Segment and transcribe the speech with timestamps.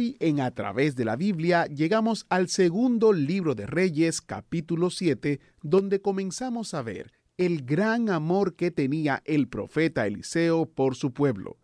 [0.00, 5.40] Hoy en A través de la Biblia llegamos al segundo libro de Reyes, capítulo 7,
[5.60, 11.58] donde comenzamos a ver el gran amor que tenía el profeta Eliseo por su pueblo.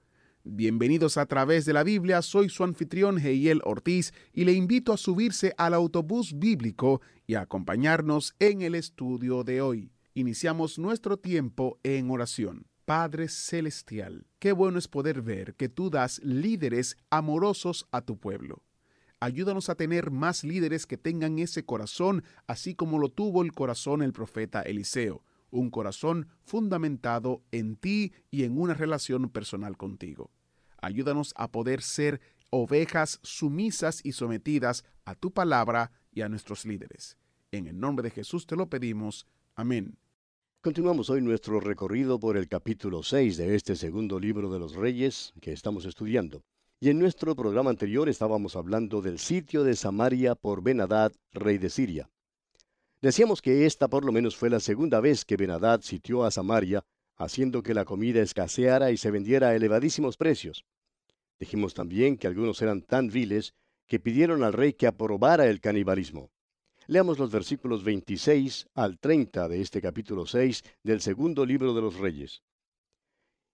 [0.45, 4.98] Bienvenidos a través de la Biblia, soy su anfitrión Heiel Ortiz y le invito a
[4.98, 9.92] subirse al autobús bíblico y a acompañarnos en el estudio de hoy.
[10.12, 12.66] Iniciamos nuestro tiempo en oración.
[12.86, 18.62] Padre Celestial, qué bueno es poder ver que tú das líderes amorosos a tu pueblo.
[19.18, 24.02] Ayúdanos a tener más líderes que tengan ese corazón, así como lo tuvo el corazón
[24.02, 30.30] el profeta Eliseo, un corazón fundamentado en ti y en una relación personal contigo.
[30.80, 32.20] Ayúdanos a poder ser
[32.51, 37.18] ovejas sumisas y sometidas a tu palabra y a nuestros líderes.
[37.51, 39.26] En el nombre de Jesús te lo pedimos.
[39.57, 39.98] Amén.
[40.66, 45.32] Continuamos hoy nuestro recorrido por el capítulo 6 de este segundo libro de los Reyes
[45.40, 46.42] que estamos estudiando.
[46.80, 51.70] Y en nuestro programa anterior estábamos hablando del sitio de Samaria por Benadad, rey de
[51.70, 52.10] Siria.
[53.00, 56.84] Decíamos que esta por lo menos fue la segunda vez que Benadad sitió a Samaria,
[57.14, 60.64] haciendo que la comida escaseara y se vendiera a elevadísimos precios.
[61.38, 63.54] Dijimos también que algunos eran tan viles
[63.86, 66.32] que pidieron al rey que aprobara el canibalismo.
[66.88, 71.97] Leamos los versículos 26 al 30 de este capítulo 6 del segundo libro de los
[71.97, 72.44] Reyes.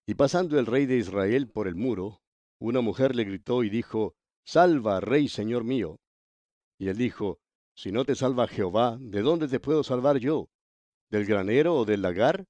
[0.06, 2.20] Y pasando el rey de Israel por el muro,
[2.60, 5.98] una mujer le gritó y dijo, Salva, rey, señor mío.
[6.78, 7.40] Y él dijo,
[7.74, 10.50] Si no te salva Jehová, ¿de dónde te puedo salvar yo?
[11.10, 12.44] ¿Del granero o del lagar?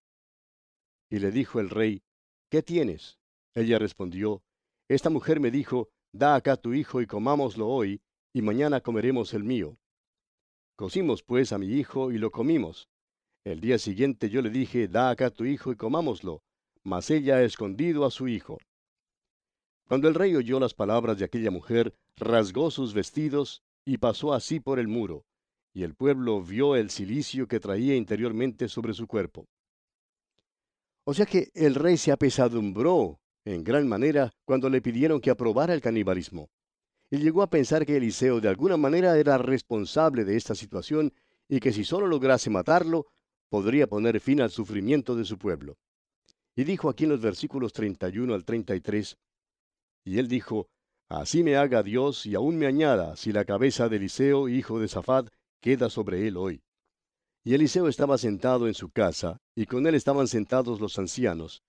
[1.08, 2.02] Y le dijo el rey,
[2.50, 3.20] ¿qué tienes?
[3.54, 4.42] Ella respondió,
[4.88, 8.02] Esta mujer me dijo, Da acá tu hijo y comámoslo hoy,
[8.34, 9.78] y mañana comeremos el mío.
[10.76, 12.88] Cocimos pues a mi hijo y lo comimos.
[13.44, 16.42] El día siguiente yo le dije, Da acá tu hijo y comámoslo,
[16.84, 18.58] mas ella ha escondido a su hijo.
[19.88, 24.60] Cuando el rey oyó las palabras de aquella mujer, rasgó sus vestidos y pasó así
[24.60, 25.24] por el muro,
[25.74, 29.46] y el pueblo vio el cilicio que traía interiormente sobre su cuerpo.
[31.04, 35.74] O sea que el rey se apesadumbró en gran manera cuando le pidieron que aprobara
[35.74, 36.48] el canibalismo.
[37.12, 41.12] Y llegó a pensar que Eliseo de alguna manera era responsable de esta situación
[41.46, 43.06] y que si solo lograse matarlo,
[43.50, 45.76] podría poner fin al sufrimiento de su pueblo.
[46.56, 49.18] Y dijo aquí en los versículos 31 al 33,
[50.06, 50.70] y él dijo,
[51.10, 54.88] Así me haga Dios y aún me añada si la cabeza de Eliseo, hijo de
[54.88, 55.28] Safat,
[55.60, 56.62] queda sobre él hoy.
[57.44, 61.62] Y Eliseo estaba sentado en su casa, y con él estaban sentados los ancianos.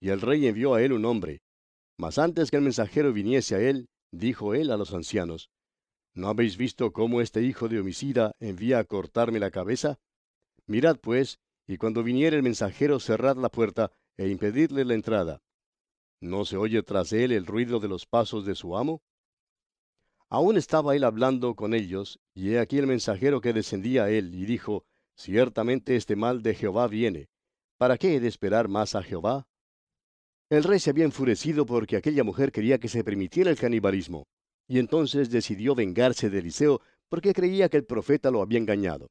[0.00, 1.40] Y el rey envió a él un hombre.
[1.96, 5.50] Mas antes que el mensajero viniese a él, dijo él a los ancianos,
[6.14, 10.00] ¿No habéis visto cómo este hijo de homicida envía a cortarme la cabeza?
[10.66, 15.42] Mirad pues, y cuando viniere el mensajero cerrad la puerta e impedidle la entrada.
[16.20, 19.02] ¿No se oye tras él el ruido de los pasos de su amo?
[20.28, 24.34] Aún estaba él hablando con ellos, y he aquí el mensajero que descendía a él,
[24.34, 24.84] y dijo,
[25.16, 27.28] Ciertamente este mal de Jehová viene.
[27.76, 29.47] ¿Para qué he de esperar más a Jehová?
[30.50, 34.26] El rey se había enfurecido porque aquella mujer quería que se permitiera el canibalismo,
[34.66, 39.10] y entonces decidió vengarse de Eliseo porque creía que el profeta lo había engañado.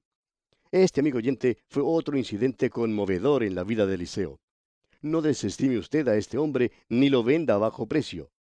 [0.71, 4.39] Este, amigo oyente, fue otro incidente conmovedor en la vida de Eliseo.
[5.01, 8.31] No desestime usted a este hombre ni lo venda a bajo precio.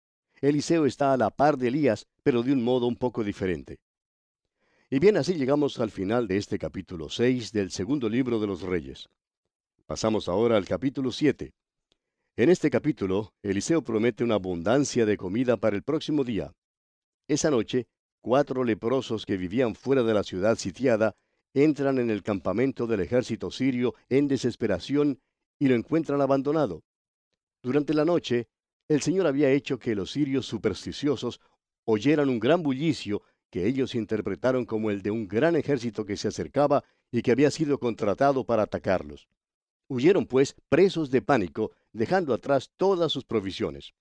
[0.40, 3.78] Eliseo está a la par de Elías, pero de un modo un poco diferente.
[4.88, 8.62] Y bien, así llegamos al final de este capítulo 6 del segundo libro de los
[8.62, 9.08] Reyes.
[9.86, 11.52] Pasamos ahora al capítulo 7.
[12.38, 16.52] En este capítulo, Eliseo promete una abundancia de comida para el próximo día.
[17.28, 17.86] Esa noche,
[18.20, 21.16] cuatro leprosos que vivían fuera de la ciudad sitiada
[21.54, 25.18] entran en el campamento del ejército sirio en desesperación
[25.58, 26.82] y lo encuentran abandonado.
[27.62, 28.48] Durante la noche,
[28.86, 31.40] el Señor había hecho que los sirios supersticiosos
[31.86, 36.28] oyeran un gran bullicio que ellos interpretaron como el de un gran ejército que se
[36.28, 39.26] acercaba y que había sido contratado para atacarlos.
[39.88, 43.94] Huyeron, pues, presos de pánico, dejando atrás todas sus provisiones.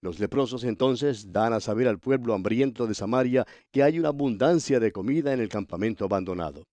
[0.00, 4.78] Los leprosos entonces dan a saber al pueblo hambriento de Samaria que hay una abundancia
[4.78, 6.68] de comida en el campamento abandonado.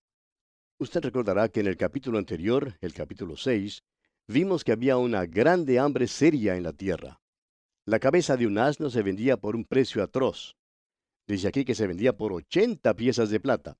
[0.77, 3.81] Usted recordará que en el capítulo anterior, el capítulo 6,
[4.27, 7.21] vimos que había una grande hambre seria en la tierra.
[7.85, 10.55] La cabeza de un asno se vendía por un precio atroz.
[11.27, 13.77] Dice aquí que se vendía por 80 piezas de plata.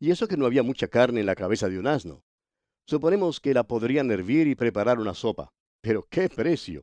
[0.00, 2.24] Y eso que no había mucha carne en la cabeza de un asno.
[2.86, 5.52] Suponemos que la podrían hervir y preparar una sopa.
[5.80, 6.82] Pero qué precio.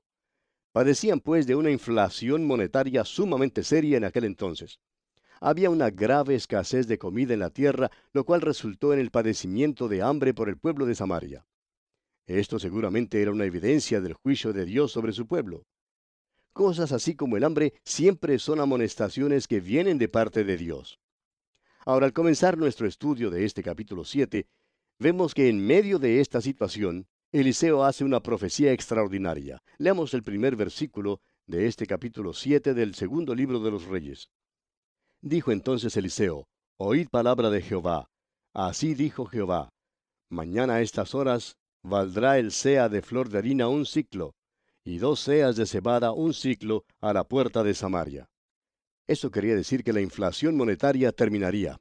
[0.72, 4.80] Padecían pues de una inflación monetaria sumamente seria en aquel entonces.
[5.42, 9.88] Había una grave escasez de comida en la tierra, lo cual resultó en el padecimiento
[9.88, 11.46] de hambre por el pueblo de Samaria.
[12.28, 15.66] Esto seguramente era una evidencia del juicio de Dios sobre su pueblo.
[16.54, 21.00] Cosas así como el hambre siempre son amonestaciones que vienen de parte de Dios.
[21.86, 24.46] Ahora, al comenzar nuestro estudio de este capítulo 7,
[25.00, 29.62] vemos que en medio de esta situación, Eliseo hace una profecía extraordinaria.
[29.78, 34.30] Leamos el primer versículo de este capítulo 7 del segundo libro de los Reyes.
[35.22, 36.48] Dijo entonces Eliseo,
[36.78, 38.10] Oíd palabra de Jehová.
[38.54, 39.70] Así dijo Jehová,
[40.30, 44.36] Mañana a estas horas valdrá el sea de flor de harina un ciclo,
[44.84, 48.30] y dos seas de cebada un ciclo a la puerta de Samaria.
[49.08, 51.80] Eso quería decir que la inflación monetaria terminaría.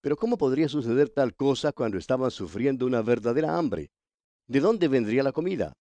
[0.00, 3.90] Pero ¿cómo podría suceder tal cosa cuando estaban sufriendo una verdadera hambre?
[4.46, 5.72] ¿De dónde vendría la comida?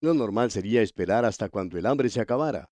[0.00, 2.68] Lo normal sería esperar hasta cuando el hambre se acabara.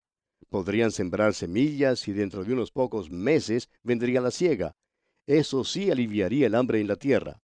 [0.48, 4.74] Podrían sembrar semillas y dentro de unos pocos meses vendría la siega.
[5.26, 7.40] Eso sí aliviaría el hambre en la tierra.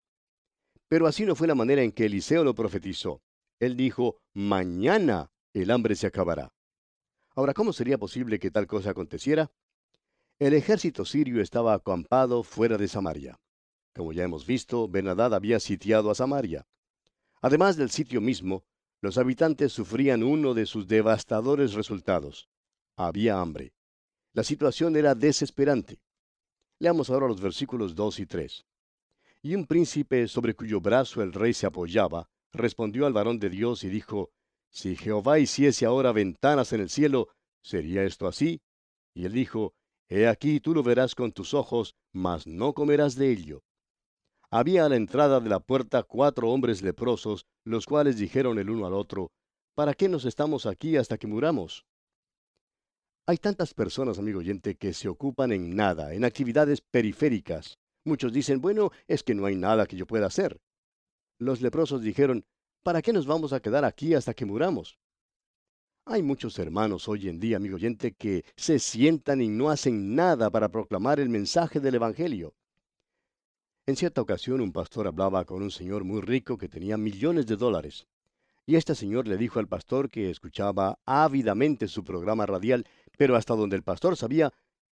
[0.88, 3.22] Pero así no fue la manera en que Eliseo lo profetizó.
[3.60, 6.52] Él dijo, mañana el hambre se acabará.
[7.34, 9.50] Ahora, ¿cómo sería posible que tal cosa aconteciera?
[10.38, 13.40] El ejército sirio estaba acampado fuera de Samaria.
[13.94, 16.66] Como ya hemos visto, Benadad había sitiado a Samaria.
[17.40, 18.62] Además del sitio mismo,
[19.00, 22.50] los habitantes sufrían uno de sus devastadores resultados.
[22.96, 23.72] Había hambre.
[24.34, 26.02] La situación era desesperante.
[26.80, 28.66] Leamos ahora los versículos 2 y 3.
[29.40, 33.84] Y un príncipe sobre cuyo brazo el rey se apoyaba, respondió al varón de Dios
[33.84, 34.32] y dijo,
[34.68, 37.28] Si Jehová hiciese ahora ventanas en el cielo,
[37.62, 38.60] ¿sería esto así?
[39.14, 39.72] Y él dijo,
[40.08, 43.62] He aquí tú lo verás con tus ojos, mas no comerás de ello
[44.50, 48.86] había a la entrada de la puerta cuatro hombres leprosos, los cuales dijeron el uno
[48.86, 49.30] al otro,
[49.74, 51.84] ¿Para qué nos estamos aquí hasta que muramos?
[53.26, 57.78] Hay tantas personas, amigo oyente, que se ocupan en nada, en actividades periféricas.
[58.06, 60.58] Muchos dicen, bueno, es que no hay nada que yo pueda hacer.
[61.38, 62.46] Los leprosos dijeron,
[62.82, 64.96] ¿para qué nos vamos a quedar aquí hasta que muramos?
[66.08, 70.50] Hay muchos hermanos hoy en día, amigo oyente, que se sientan y no hacen nada
[70.50, 72.54] para proclamar el mensaje del Evangelio.
[73.86, 77.56] En cierta ocasión un pastor hablaba con un señor muy rico que tenía millones de
[77.56, 78.06] dólares.
[78.66, 82.86] Y este señor le dijo al pastor que escuchaba ávidamente su programa radial,
[83.18, 84.52] pero hasta donde el pastor sabía,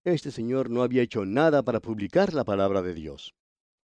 [0.04, 3.34] este señor no había hecho nada para publicar la palabra de Dios.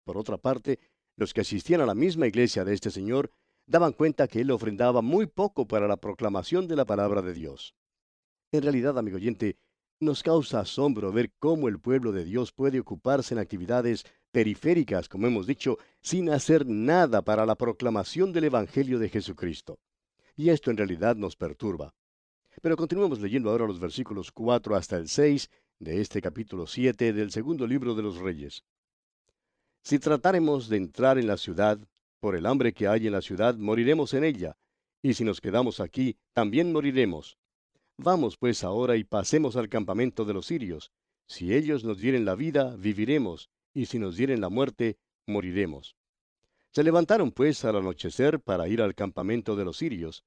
[0.03, 0.77] Por otra parte,
[1.15, 3.31] los que asistían a la misma iglesia de este señor
[3.67, 7.75] daban cuenta que él ofrendaba muy poco para la proclamación de la palabra de Dios.
[8.51, 9.57] En realidad, amigo oyente,
[9.99, 15.27] nos causa asombro ver cómo el pueblo de Dios puede ocuparse en actividades periféricas, como
[15.27, 19.79] hemos dicho, sin hacer nada para la proclamación del Evangelio de Jesucristo.
[20.35, 21.93] Y esto en realidad nos perturba.
[22.61, 25.49] Pero continuemos leyendo ahora los versículos 4 hasta el 6
[25.79, 28.63] de este capítulo 7 del segundo libro de los Reyes.
[29.81, 31.79] Si tratáremos de entrar en la ciudad,
[32.19, 34.57] por el hambre que hay en la ciudad, moriremos en ella,
[35.01, 37.37] y si nos quedamos aquí, también moriremos.
[37.97, 40.91] Vamos pues ahora y pasemos al campamento de los sirios.
[41.27, 45.95] Si ellos nos dieren la vida, viviremos, y si nos dieren la muerte, moriremos.
[46.71, 50.23] Se levantaron pues al anochecer para ir al campamento de los sirios,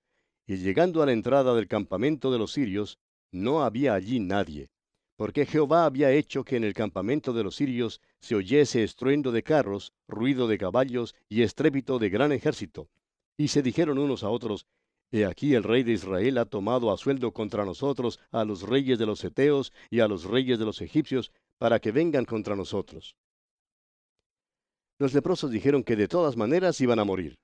[0.47, 2.99] y llegando a la entrada del campamento de los sirios,
[3.31, 4.71] no había allí nadie,
[5.21, 9.43] porque Jehová había hecho que en el campamento de los sirios se oyese estruendo de
[9.43, 12.89] carros, ruido de caballos y estrépito de gran ejército.
[13.37, 14.67] Y se dijeron unos a otros,
[15.13, 18.99] He aquí el rey de Israel ha tomado a sueldo contra nosotros a los reyes
[18.99, 23.15] de los Eteos y a los reyes de los egipcios, para que vengan contra nosotros.
[24.99, 27.39] Los leprosos dijeron que de todas maneras iban a morir.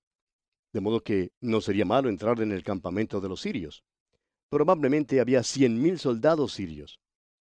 [0.73, 3.85] De modo que no sería malo entrar en el campamento de los sirios.
[4.49, 6.99] Probablemente había cien mil soldados sirios.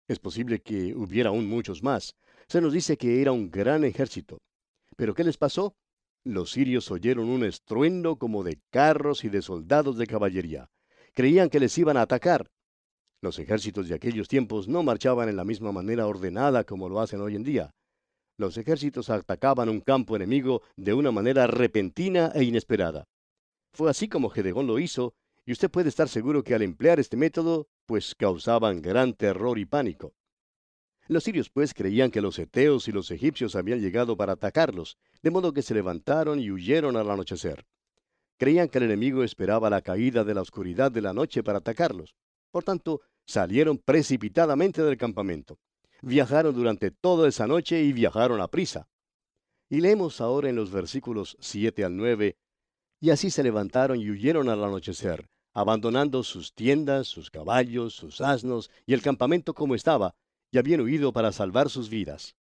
[0.08, 2.16] Es posible que hubiera aún muchos más.
[2.48, 4.38] Se nos dice que era un gran ejército.
[4.96, 5.76] Pero ¿qué les pasó?
[6.24, 10.70] Los sirios oyeron un estruendo como de carros y de soldados de caballería.
[11.14, 12.48] Creían que les iban a atacar.
[13.22, 17.22] Los ejércitos de aquellos tiempos no marchaban en la misma manera ordenada como lo hacen
[17.22, 17.72] hoy en día.
[18.38, 23.06] Los ejércitos atacaban un campo enemigo de una manera repentina e inesperada.
[23.74, 25.14] Fue así como Gedegón lo hizo,
[25.46, 29.66] y usted puede estar seguro que al emplear este método, pues causaban gran terror y
[29.66, 30.14] pánico.
[31.08, 35.30] Los sirios pues creían que los eteos y los egipcios habían llegado para atacarlos, de
[35.30, 37.66] modo que se levantaron y huyeron al anochecer.
[38.38, 42.16] Creían que el enemigo esperaba la caída de la oscuridad de la noche para atacarlos.
[42.50, 45.60] Por tanto, salieron precipitadamente del campamento.
[46.02, 48.88] viajaron durante toda esa noche y viajaron a prisa.
[49.70, 52.38] Y leemos ahora en los versículos 7 al 9,
[53.00, 58.70] y así se levantaron y huyeron al anochecer, abandonando sus tiendas, sus caballos, sus asnos
[58.86, 60.14] y el campamento como estaba,
[60.52, 62.36] y habían huido para salvar sus vidas.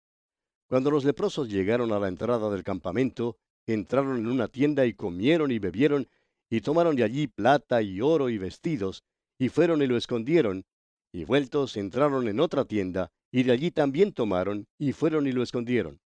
[0.69, 3.37] Cuando los leprosos llegaron a la entrada del campamento,
[3.67, 6.09] entraron en una tienda y comieron y bebieron,
[6.49, 9.03] y tomaron de allí plata y oro y vestidos,
[9.39, 10.65] y fueron y lo escondieron,
[11.13, 15.43] y vueltos entraron en otra tienda, y de allí también tomaron, y fueron y lo
[15.43, 16.01] escondieron.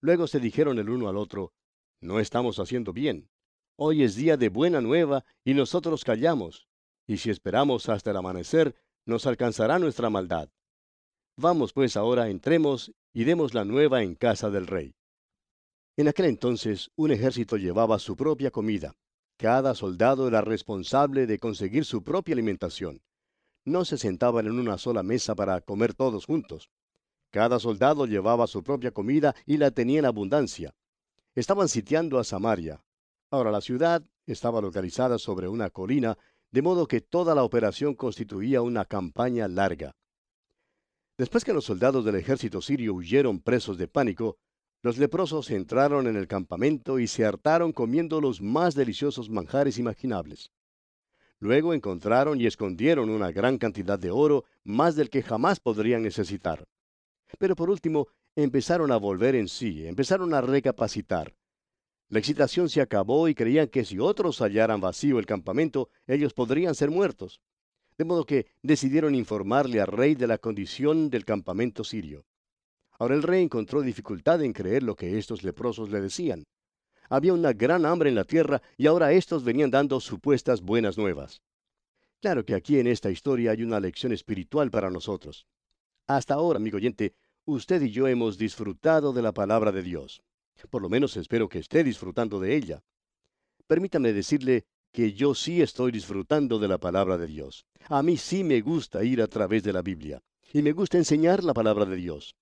[0.00, 1.52] Luego se dijeron el uno al otro,
[2.00, 3.28] No estamos haciendo bien.
[3.80, 6.66] Hoy es día de buena nueva, y nosotros callamos,
[7.06, 8.74] y si esperamos hasta el amanecer,
[9.06, 10.48] nos alcanzará nuestra maldad.
[11.36, 14.96] Vamos pues ahora, entremos y demos la nueva en casa del rey.
[15.96, 18.96] En aquel entonces un ejército llevaba su propia comida.
[19.36, 23.00] Cada soldado era responsable de conseguir su propia alimentación.
[23.64, 26.68] No se sentaban en una sola mesa para comer todos juntos.
[27.30, 30.74] Cada soldado llevaba su propia comida y la tenía en abundancia.
[31.36, 32.82] Estaban sitiando a Samaria.
[33.30, 36.16] Ahora la ciudad estaba localizada sobre una colina,
[36.50, 39.94] de modo que toda la operación constituía una campaña larga.
[41.18, 44.38] Después que los soldados del ejército sirio huyeron presos de pánico,
[44.82, 50.50] los leprosos entraron en el campamento y se hartaron comiendo los más deliciosos manjares imaginables.
[51.40, 56.66] Luego encontraron y escondieron una gran cantidad de oro, más del que jamás podrían necesitar.
[57.38, 61.34] Pero por último, empezaron a volver en sí, empezaron a recapacitar.
[62.10, 66.74] La excitación se acabó y creían que si otros hallaran vacío el campamento, ellos podrían
[66.74, 67.42] ser muertos.
[67.98, 72.24] De modo que decidieron informarle al rey de la condición del campamento sirio.
[72.98, 76.44] Ahora el rey encontró dificultad en creer lo que estos leprosos le decían.
[77.10, 81.42] Había una gran hambre en la tierra y ahora estos venían dando supuestas buenas nuevas.
[82.20, 85.46] Claro que aquí en esta historia hay una lección espiritual para nosotros.
[86.06, 90.22] Hasta ahora, amigo oyente, usted y yo hemos disfrutado de la palabra de Dios.
[90.70, 92.82] Por lo menos espero que esté disfrutando de ella.
[93.66, 97.66] Permítame decirle que yo sí estoy disfrutando de la palabra de Dios.
[97.88, 100.22] A mí sí me gusta ir a través de la Biblia.
[100.52, 102.34] Y me gusta enseñar la palabra de Dios.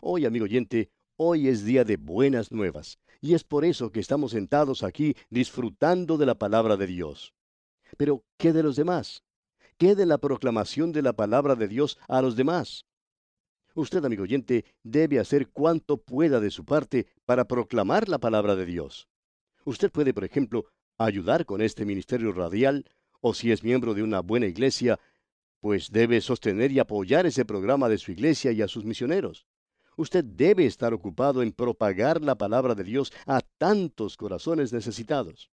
[0.00, 4.32] Hoy, amigo oyente, hoy es día de buenas nuevas, y es por eso que estamos
[4.32, 7.34] sentados aquí disfrutando de la palabra de Dios.
[7.96, 9.22] Pero, ¿qué de los demás?
[9.76, 12.86] ¿Qué de la proclamación de la palabra de Dios a los demás?
[13.74, 18.66] Usted, amigo oyente, debe hacer cuanto pueda de su parte para proclamar la palabra de
[18.66, 19.08] Dios.
[19.64, 20.66] Usted puede, por ejemplo,
[20.96, 22.84] ayudar con este ministerio radial,
[23.20, 25.00] o si es miembro de una buena iglesia,
[25.60, 29.46] pues debe sostener y apoyar ese programa de su iglesia y a sus misioneros.
[29.96, 35.50] Usted debe estar ocupado en propagar la palabra de Dios a tantos corazones necesitados.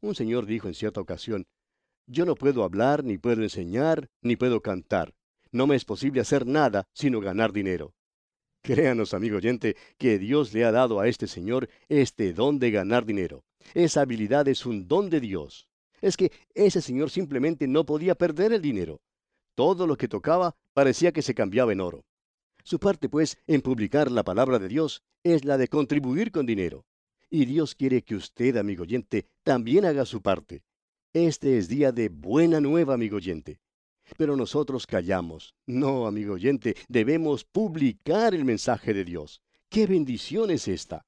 [0.00, 1.46] Un señor dijo en cierta ocasión,
[2.06, 5.14] yo no puedo hablar, ni puedo enseñar, ni puedo cantar.
[5.52, 7.94] No me es posible hacer nada sino ganar dinero.
[8.62, 13.04] Créanos, amigo oyente, que Dios le ha dado a este señor este don de ganar
[13.04, 13.44] dinero.
[13.74, 15.68] Esa habilidad es un don de Dios.
[16.00, 19.00] Es que ese señor simplemente no podía perder el dinero.
[19.54, 22.04] Todo lo que tocaba parecía que se cambiaba en oro.
[22.64, 26.86] Su parte, pues, en publicar la palabra de Dios es la de contribuir con dinero.
[27.28, 30.62] Y Dios quiere que usted, amigo oyente, también haga su parte.
[31.12, 33.58] Este es día de buena nueva, amigo oyente.
[34.16, 35.54] Pero nosotros callamos.
[35.66, 39.40] No, amigo oyente, debemos publicar el mensaje de Dios.
[39.68, 41.06] ¡Qué bendición es esta!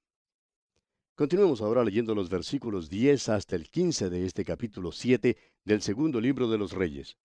[1.16, 6.20] Continuemos ahora leyendo los versículos 10 hasta el 15 de este capítulo 7 del segundo
[6.20, 7.16] libro de los Reyes.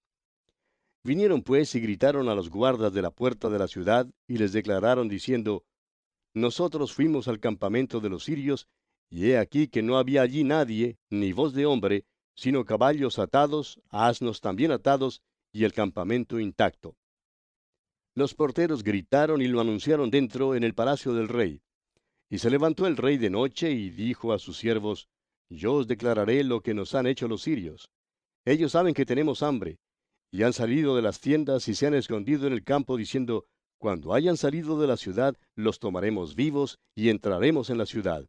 [1.03, 4.51] Vinieron pues y gritaron a los guardas de la puerta de la ciudad y les
[4.51, 5.63] declararon diciendo,
[6.33, 8.67] Nosotros fuimos al campamento de los sirios,
[9.09, 12.05] y he aquí que no había allí nadie, ni voz de hombre,
[12.35, 16.95] sino caballos atados, asnos también atados, y el campamento intacto.
[18.15, 21.61] Los porteros gritaron y lo anunciaron dentro en el palacio del rey.
[22.29, 25.09] Y se levantó el rey de noche y dijo a sus siervos,
[25.49, 27.89] Yo os declararé lo que nos han hecho los sirios.
[28.45, 29.79] Ellos saben que tenemos hambre,
[30.31, 33.45] y han salido de las tiendas y se han escondido en el campo diciendo,
[33.77, 38.27] Cuando hayan salido de la ciudad, los tomaremos vivos y entraremos en la ciudad.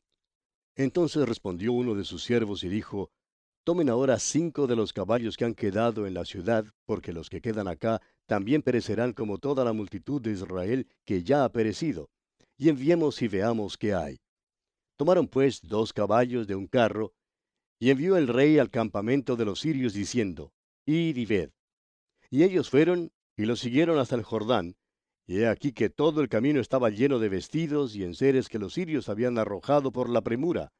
[0.77, 3.11] Entonces respondió uno de sus siervos y dijo,
[3.65, 7.43] Tomen ahora cinco de los caballos que han quedado en la ciudad, porque los que
[7.43, 12.09] quedan acá también perecerán como toda la multitud de Israel que ya ha perecido,
[12.57, 14.21] y enviemos y veamos qué hay.
[14.97, 17.13] Tomaron pues dos caballos de un carro,
[17.79, 20.53] y envió el rey al campamento de los sirios diciendo,
[20.87, 21.51] Id y ved.
[22.31, 24.77] Y ellos fueron y lo siguieron hasta el Jordán,
[25.27, 28.75] y he aquí que todo el camino estaba lleno de vestidos y enseres que los
[28.75, 30.73] sirios habían arrojado por la premura.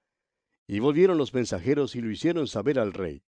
[0.73, 3.25] Y volvieron los mensajeros y lo hicieron saber al rey.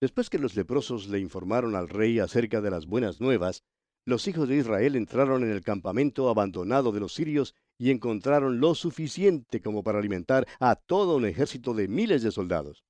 [0.00, 3.62] Después que los leprosos le informaron al rey acerca de las buenas nuevas,
[4.06, 8.74] los hijos de Israel entraron en el campamento abandonado de los sirios y encontraron lo
[8.74, 12.84] suficiente como para alimentar a todo un ejército de miles de soldados.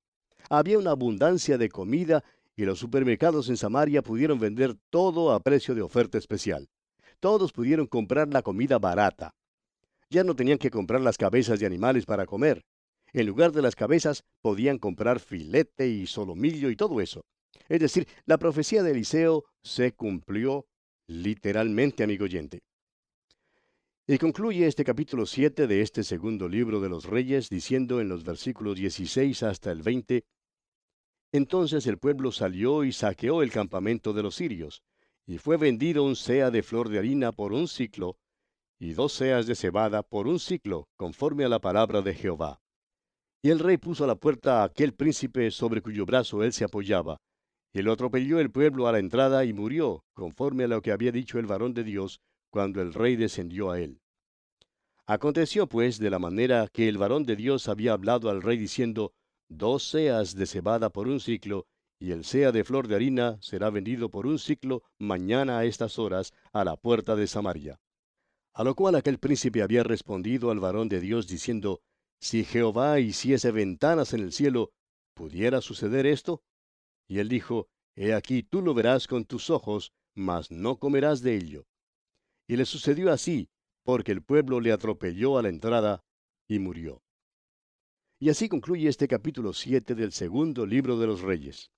[0.49, 2.23] Había una abundancia de comida
[2.55, 6.69] y los supermercados en Samaria pudieron vender todo a precio de oferta especial.
[7.19, 9.35] Todos pudieron comprar la comida barata.
[10.09, 12.63] Ya no tenían que comprar las cabezas de animales para comer.
[13.13, 17.25] En lugar de las cabezas podían comprar filete y solomillo y todo eso.
[17.67, 20.67] Es decir, la profecía de Eliseo se cumplió
[21.07, 22.61] literalmente, amigo oyente.
[24.07, 28.23] Y concluye este capítulo 7 de este segundo libro de los Reyes diciendo en los
[28.23, 30.25] versículos 16 hasta el 20,
[31.31, 34.81] Entonces el pueblo salió y saqueó el campamento de los sirios,
[35.27, 38.17] y fue vendido un sea de flor de harina por un ciclo,
[38.79, 42.61] y dos seas de cebada por un ciclo, conforme a la palabra de Jehová.
[43.41, 46.65] Y el rey puso a la puerta a aquel príncipe sobre cuyo brazo él se
[46.65, 47.17] apoyaba,
[47.73, 51.11] y lo atropelló el pueblo a la entrada y murió, conforme a lo que había
[51.11, 52.19] dicho el varón de Dios,
[52.49, 54.01] cuando el rey descendió a él.
[55.05, 59.13] Aconteció pues de la manera que el varón de Dios había hablado al rey diciendo,
[59.47, 61.65] Dos seas de cebada por un ciclo,
[61.99, 65.97] y el sea de flor de harina será vendido por un ciclo mañana a estas
[65.97, 67.79] horas a la puerta de Samaria.
[68.53, 71.81] A lo cual aquel príncipe había respondido al varón de Dios diciendo,
[72.21, 74.71] Si Jehová hiciese ventanas en el cielo,
[75.13, 76.43] ¿pudiera suceder esto?
[77.07, 81.35] Y él dijo, He aquí tú lo verás con tus ojos, mas no comerás de
[81.35, 81.65] ello.
[82.47, 83.49] Y le sucedió así,
[83.83, 86.03] porque el pueblo le atropelló a la entrada
[86.47, 87.01] y murió.
[88.19, 91.71] Y así concluye este capítulo 7 del segundo libro de los Reyes.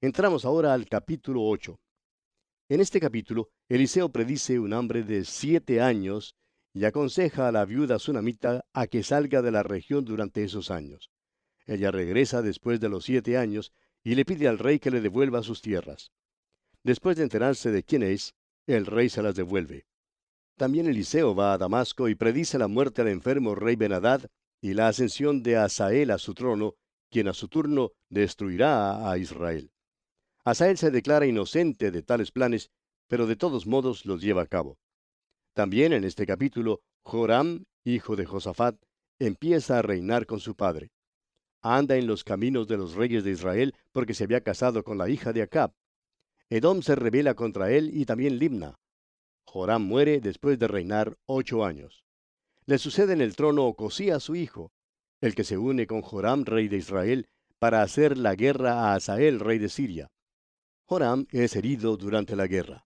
[0.00, 1.78] Entramos ahora al capítulo 8.
[2.68, 6.34] En este capítulo, Eliseo predice un hambre de siete años
[6.76, 11.10] y aconseja a la viuda sunamita a que salga de la región durante esos años.
[11.64, 13.72] Ella regresa después de los siete años
[14.04, 16.12] y le pide al rey que le devuelva sus tierras.
[16.82, 18.34] Después de enterarse de quién es,
[18.66, 19.86] el rey se las devuelve.
[20.58, 24.26] También Eliseo va a Damasco y predice la muerte al enfermo rey Benadad
[24.60, 26.74] y la ascensión de Asael a su trono,
[27.10, 29.70] quien a su turno destruirá a Israel.
[30.44, 32.70] Asael se declara inocente de tales planes,
[33.08, 34.78] pero de todos modos los lleva a cabo.
[35.56, 38.76] También en este capítulo, Joram, hijo de Josafat,
[39.18, 40.92] empieza a reinar con su padre
[41.74, 45.08] anda en los caminos de los reyes de Israel porque se había casado con la
[45.08, 45.72] hija de Acab.
[46.48, 48.78] Edom se rebela contra él y también Limna.
[49.44, 52.04] Joram muere después de reinar ocho años.
[52.66, 54.72] Le sucede en el trono Ocosías su hijo,
[55.20, 59.40] el que se une con Joram, rey de Israel, para hacer la guerra a Asael,
[59.40, 60.10] rey de Siria.
[60.84, 62.84] Joram es herido durante la guerra.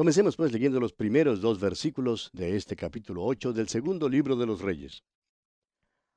[0.00, 4.46] Comencemos pues leyendo los primeros dos versículos de este capítulo 8 del segundo libro de
[4.46, 5.04] los Reyes.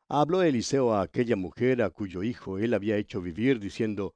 [0.08, 4.16] Habló Eliseo a aquella mujer a cuyo hijo él había hecho vivir, diciendo,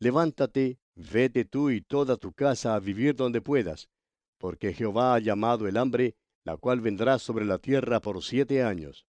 [0.00, 3.88] Levántate, vete tú y toda tu casa a vivir donde puedas,
[4.36, 9.06] porque Jehová ha llamado el hambre, la cual vendrá sobre la tierra por siete años.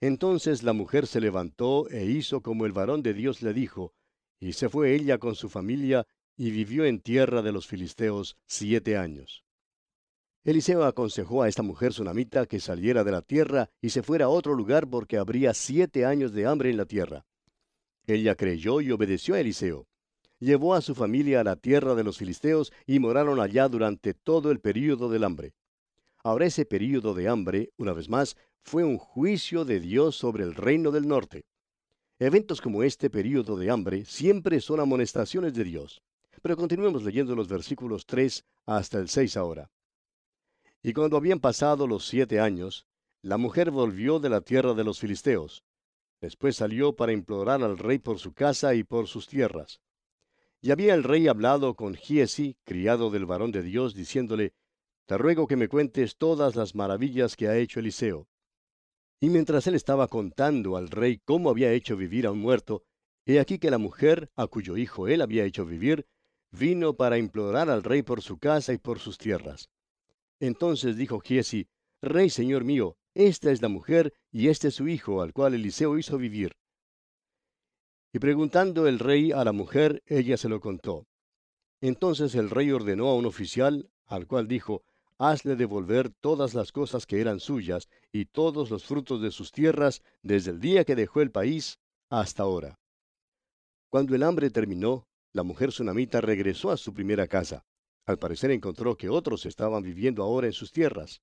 [0.00, 3.94] Entonces la mujer se levantó e hizo como el varón de Dios le dijo,
[4.40, 8.96] y se fue ella con su familia y vivió en tierra de los filisteos siete
[8.96, 9.44] años.
[10.44, 14.28] Eliseo aconsejó a esta mujer sunamita que saliera de la tierra y se fuera a
[14.28, 17.26] otro lugar porque habría siete años de hambre en la tierra.
[18.06, 19.88] Ella creyó y obedeció a Eliseo.
[20.38, 24.52] Llevó a su familia a la tierra de los filisteos y moraron allá durante todo
[24.52, 25.54] el período del hambre.
[26.22, 30.54] Ahora ese período de hambre, una vez más, fue un juicio de Dios sobre el
[30.54, 31.44] reino del norte.
[32.18, 36.02] Eventos como este período de hambre siempre son amonestaciones de Dios.
[36.42, 39.70] Pero continuemos leyendo los versículos 3 hasta el 6 ahora.
[40.82, 42.86] Y cuando habían pasado los siete años,
[43.22, 45.64] la mujer volvió de la tierra de los filisteos.
[46.20, 49.80] Después salió para implorar al rey por su casa y por sus tierras.
[50.60, 54.54] Y había el rey hablado con Giesi, criado del varón de Dios, diciéndole,
[55.06, 58.28] Te ruego que me cuentes todas las maravillas que ha hecho Eliseo.
[59.20, 62.84] Y mientras él estaba contando al rey cómo había hecho vivir a un muerto,
[63.24, 66.06] he aquí que la mujer, a cuyo hijo él había hecho vivir,
[66.58, 69.68] vino para implorar al rey por su casa y por sus tierras.
[70.40, 71.68] Entonces dijo Giesi,
[72.02, 75.98] Rey señor mío, esta es la mujer y este es su hijo, al cual Eliseo
[75.98, 76.52] hizo vivir.
[78.12, 81.06] Y preguntando el rey a la mujer, ella se lo contó.
[81.80, 84.82] Entonces el rey ordenó a un oficial, al cual dijo,
[85.18, 90.02] Hazle devolver todas las cosas que eran suyas y todos los frutos de sus tierras
[90.22, 91.78] desde el día que dejó el país
[92.10, 92.78] hasta ahora.
[93.88, 97.62] Cuando el hambre terminó, la mujer sunamita regresó a su primera casa.
[98.06, 101.20] Al parecer encontró que otros estaban viviendo ahora en sus tierras.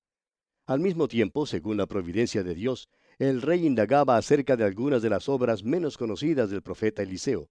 [0.66, 5.10] Al mismo tiempo, según la providencia de Dios, el rey indagaba acerca de algunas de
[5.10, 7.50] las obras menos conocidas del profeta Eliseo.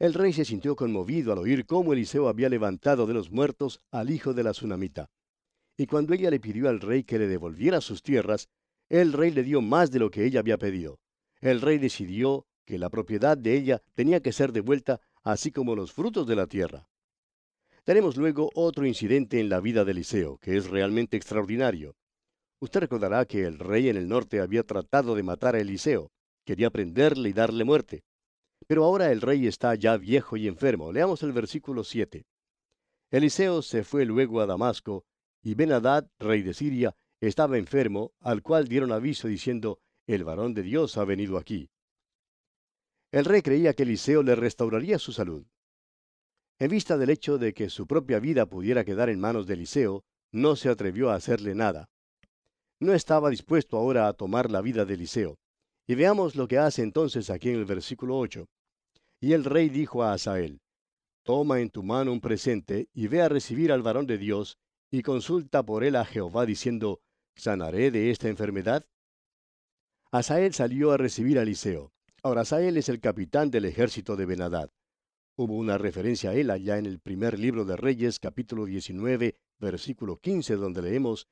[0.00, 4.10] El rey se sintió conmovido al oír cómo Eliseo había levantado de los muertos al
[4.10, 5.10] hijo de la tsunamita.
[5.76, 8.48] Y cuando ella le pidió al rey que le devolviera sus tierras,
[8.88, 10.98] el rey le dio más de lo que ella había pedido.
[11.40, 15.92] El rey decidió que la propiedad de ella tenía que ser devuelta, así como los
[15.92, 16.88] frutos de la tierra.
[17.82, 21.96] Tenemos luego otro incidente en la vida de Eliseo, que es realmente extraordinario.
[22.60, 26.10] Usted recordará que el rey en el norte había tratado de matar a Eliseo,
[26.44, 28.04] quería prenderle y darle muerte.
[28.66, 30.92] Pero ahora el rey está ya viejo y enfermo.
[30.92, 32.24] Leamos el versículo 7.
[33.10, 35.04] Eliseo se fue luego a Damasco,
[35.42, 40.62] y Ben-Hadad, rey de Siria, estaba enfermo, al cual dieron aviso diciendo, El varón de
[40.62, 41.70] Dios ha venido aquí.
[43.14, 45.46] El rey creía que Eliseo le restauraría su salud.
[46.58, 50.02] En vista del hecho de que su propia vida pudiera quedar en manos de Eliseo,
[50.32, 51.88] no se atrevió a hacerle nada.
[52.80, 55.38] No estaba dispuesto ahora a tomar la vida de Eliseo.
[55.86, 58.48] Y veamos lo que hace entonces aquí en el versículo 8.
[59.20, 60.60] Y el rey dijo a Asael,
[61.22, 64.58] Toma en tu mano un presente y ve a recibir al varón de Dios
[64.90, 67.00] y consulta por él a Jehová diciendo,
[67.36, 68.84] ¿sanaré de esta enfermedad?
[70.10, 71.93] Asael salió a recibir a Eliseo.
[72.26, 74.70] Ahora Asael es el capitán del ejército de Benadad.
[75.36, 80.16] Hubo una referencia a él allá en el primer libro de Reyes, capítulo 19, versículo
[80.16, 81.28] 15, donde leemos,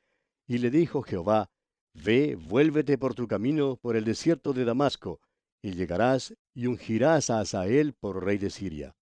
[0.47, 1.51] Y le dijo Jehová,
[1.95, 5.23] Ve, vuélvete por tu camino por el desierto de Damasco,
[5.63, 8.95] y llegarás y ungirás a Asael por rey de Siria.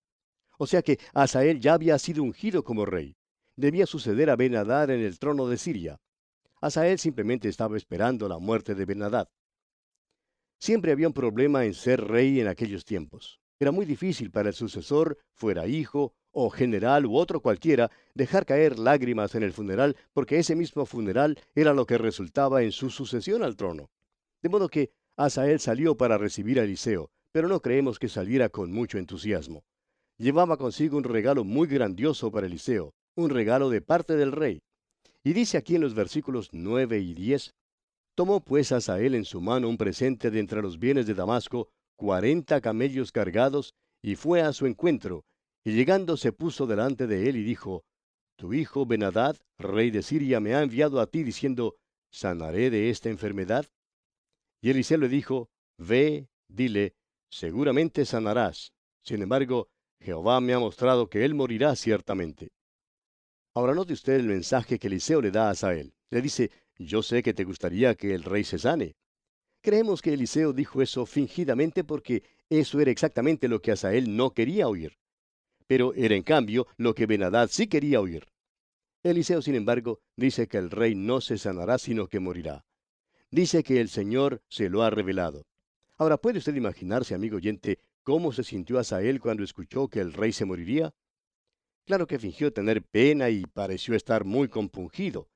[0.58, 3.16] O sea que Asael ya había sido ungido como rey.
[3.56, 6.00] Debía suceder a Benadad en el trono de Siria.
[6.60, 9.28] Asael simplemente estaba esperando la muerte de Benadad.
[10.60, 13.40] Siempre había un problema en ser rey en aquellos tiempos.
[13.58, 18.78] Era muy difícil para el sucesor, fuera hijo o general u otro cualquiera, dejar caer
[18.78, 23.42] lágrimas en el funeral porque ese mismo funeral era lo que resultaba en su sucesión
[23.42, 23.90] al trono.
[24.42, 28.70] De modo que Asael salió para recibir a Eliseo, pero no creemos que saliera con
[28.70, 29.64] mucho entusiasmo.
[30.18, 34.60] Llevaba consigo un regalo muy grandioso para Eliseo, un regalo de parte del rey.
[35.24, 37.54] Y dice aquí en los versículos 9 y 10,
[38.14, 42.60] Tomó pues Asael en su mano un presente de entre los bienes de Damasco, cuarenta
[42.60, 45.24] camellos cargados, y fue a su encuentro,
[45.64, 47.84] y llegando se puso delante de él y dijo,
[48.36, 51.76] Tu hijo Benadad, rey de Siria, me ha enviado a ti diciendo,
[52.10, 53.66] ¿sanaré de esta enfermedad?
[54.62, 56.94] Y Eliseo le dijo, Ve, dile,
[57.30, 58.72] seguramente sanarás.
[59.02, 59.68] Sin embargo,
[60.00, 62.52] Jehová me ha mostrado que él morirá ciertamente.
[63.54, 65.94] Ahora note usted el mensaje que Eliseo le da a Asael.
[66.10, 68.96] Le dice, yo sé que te gustaría que el rey se sane.
[69.60, 74.66] Creemos que Eliseo dijo eso fingidamente porque eso era exactamente lo que Asael no quería
[74.66, 74.96] oír.
[75.66, 78.26] Pero era en cambio lo que Benadad sí quería oír.
[79.02, 82.64] Eliseo, sin embargo, dice que el rey no se sanará sino que morirá.
[83.30, 85.44] Dice que el Señor se lo ha revelado.
[85.98, 90.32] Ahora, ¿puede usted imaginarse, amigo oyente, cómo se sintió Asael cuando escuchó que el rey
[90.32, 90.94] se moriría?
[91.84, 95.28] Claro que fingió tener pena y pareció estar muy compungido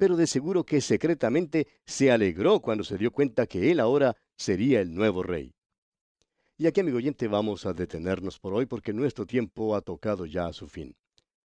[0.00, 4.80] pero de seguro que secretamente se alegró cuando se dio cuenta que él ahora sería
[4.80, 5.52] el nuevo rey.
[6.56, 10.46] Y aquí, amigo oyente, vamos a detenernos por hoy porque nuestro tiempo ha tocado ya
[10.46, 10.96] a su fin.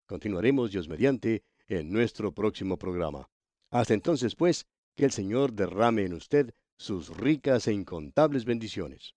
[0.06, 3.28] Continuaremos, Dios mediante, en nuestro próximo programa.
[3.72, 9.16] Hasta entonces, pues, que el Señor derrame en usted sus ricas e incontables bendiciones.